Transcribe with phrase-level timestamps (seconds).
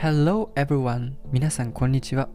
[0.00, 1.14] Hello everyone!
[1.32, 2.28] 皆さんこんにちは。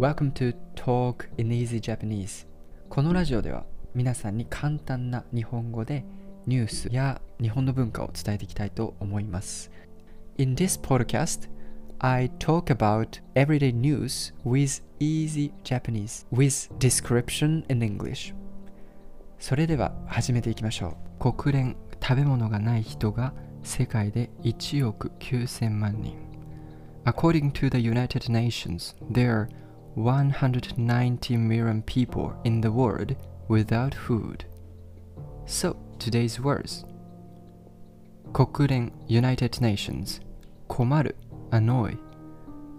[0.00, 2.44] Welcome to Talk in Easy Japanese.
[2.88, 6.04] このラジオでは皆さんに簡単な日本語で
[6.48, 9.70] ニュースや日本の文化を伝えていきたいと思います。
[10.38, 11.48] In this podcast,
[12.00, 18.34] I talk about everyday news with easy Japanese with description in English.
[19.38, 21.32] それでは始めていきましょう。
[21.32, 26.27] 国連食べ物がない人が世界で1億9000万人。
[27.07, 29.49] According to the United Nations, there are
[29.95, 33.15] 190 million people in the world
[33.47, 34.45] without food.
[35.45, 36.85] So, today's words
[38.31, 40.21] 国連 United Nations
[40.67, 41.15] 困る
[41.51, 41.97] annoy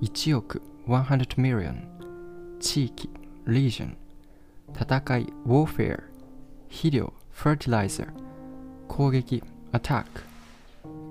[0.00, 1.86] 1億100 million
[2.58, 3.08] 地域
[3.46, 3.96] region
[4.74, 6.02] 戦い warfare
[6.68, 8.08] 肥料 fertilizer
[8.88, 10.06] 攻撃 attack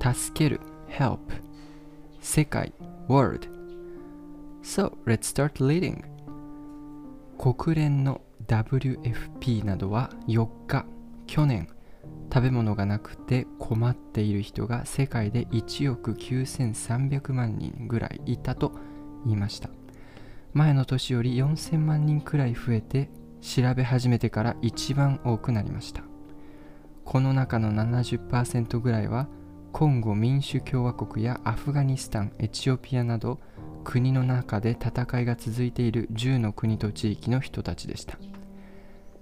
[0.01, 1.19] 助ける help
[2.20, 2.72] 世界
[3.08, 3.48] world.
[4.62, 6.04] So, let's start reading
[7.38, 10.84] 国連の WFP などは4日
[11.26, 11.68] 去年
[12.32, 18.72] 食べ物がなくて困っている人が世界で1億9300万人ぐらいいたと
[19.24, 19.70] 言いました。
[20.52, 26.02] 前の年より4000万人くらい増えて調べ始めてから一番多くなりました。
[27.04, 29.28] この中の70%ぐらいは
[29.78, 33.38] コンゴ民主共和国やアフガニスタンエチオピアなど
[33.84, 38.18] 国の中で戦いが続いている10の国と地域の人たちでした。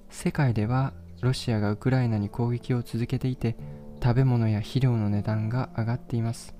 [0.09, 3.55] 世界ではロシアがウクライナに攻撃を続けていて
[4.03, 6.55] 食べ物や肥料の値段が上がっています。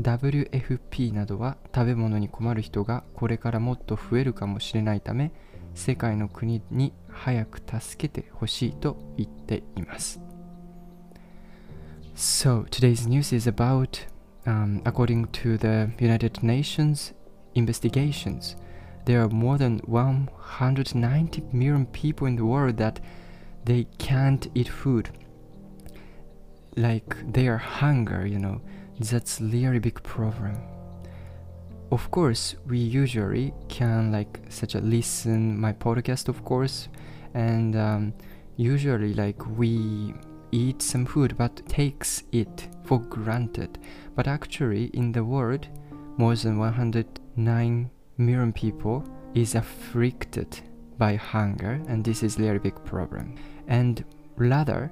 [0.00, 5.32] WFP などは食べ物に困る人がこれからもっと増えるかもしれないため
[5.74, 10.18] 世界の国に早く助けてほしいと言っています。
[12.20, 14.04] So today's news is about
[14.44, 17.12] um, according to the United Nations
[17.54, 18.56] investigations
[19.04, 22.98] there are more than 190 million people in the world that
[23.64, 25.10] they can't eat food.
[26.76, 28.62] Like they are hunger you know.
[28.98, 30.56] That's really big problem.
[31.92, 36.88] Of course we usually can like such a listen my podcast of course.
[37.34, 38.12] And um,
[38.56, 40.14] usually like we
[40.52, 43.78] eat some food but takes it for granted.
[44.14, 45.68] But actually in the world
[46.16, 49.04] more than 109 million people
[49.34, 50.60] is afflicted
[50.98, 53.36] by hunger and this is really big problem.
[53.68, 54.04] And
[54.36, 54.90] rather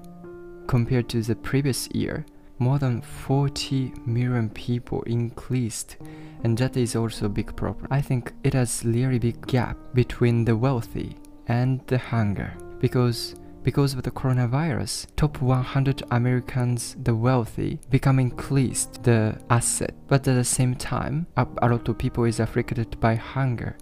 [0.67, 2.25] compared to the previous year
[2.59, 5.97] more than 40 million people increased
[6.45, 7.87] and that is also a big problem.
[7.91, 11.17] I think it has really big gap between the wealthy
[11.49, 13.35] and the hunger because
[13.66, 20.36] because of the coronavirus top 100 americans the wealthy become increased the asset but at
[20.36, 23.78] the same time a, a lot of people is afflicted by hunger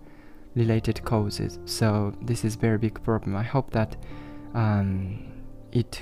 [0.56, 3.96] related causes so this is very big problem i hope that
[4.53, 5.30] um,
[5.72, 6.02] it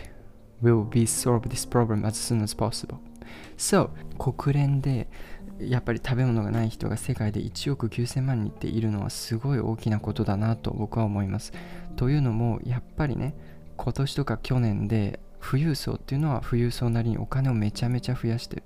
[0.61, 3.00] will be solve this problem as soon as possible.
[3.57, 5.07] So, 国連で
[5.59, 11.51] やっぱり食べ物がない人が世界で1億9000万人っているのはすごい大きなことだなと僕は思います。
[11.95, 13.35] というのもやっぱりね
[13.77, 18.62] 今年とか去年で富裕層っていうのは富裕層なりにお金をめちゃめちゃ増やしてる。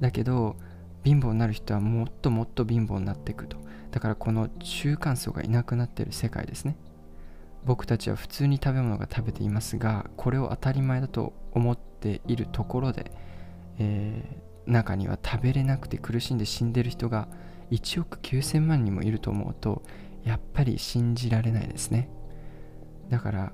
[0.00, 0.56] だけど
[1.04, 3.56] 貧乏になる人はもっともっと貧乏になっていくと。
[3.90, 6.76] だからこの中間層がいなくなってる世界ですね。
[7.64, 13.12] 僕たちは普通に食べ物が食べていますがこれを当たり前だと思っているところで、
[13.78, 17.28] えー、中には食べれなくて苦しんで死んでる人が
[17.70, 19.82] 1億9000万人もいると思うと
[20.24, 22.10] やっぱり信じられないですね
[23.10, 23.52] だから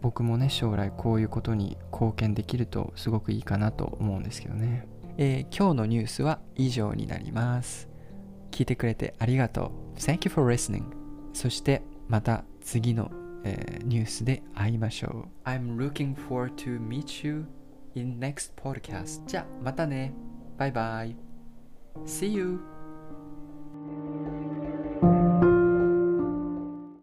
[0.00, 4.86] 僕もね将来こういうことに貢献できるとすごくいいかなと思うんですけどね、
[5.16, 7.88] えー、今日のニュースは以上になります
[8.50, 10.84] 聞いてくれてありがとう Thank you for listening
[11.32, 13.10] そしてまた次の
[13.44, 15.48] えー、ニュースで会いましょう。
[15.48, 17.46] I'm looking forward to meet you
[17.94, 19.24] in next podcast.
[19.26, 20.12] じゃあまたね。
[20.56, 21.16] バイバイ。
[22.04, 22.77] See you!